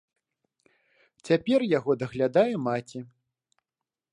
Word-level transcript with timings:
Цяпер 1.29 1.59
яго 1.77 1.91
даглядае 2.05 2.51
маці. 2.69 2.99